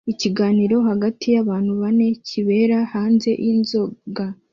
[0.11, 4.25] Ikiganiro hagati yabantu bane kibera hanze yinzoga